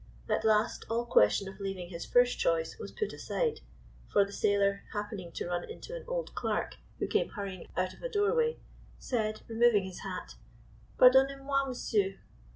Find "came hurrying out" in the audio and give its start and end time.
7.05-7.93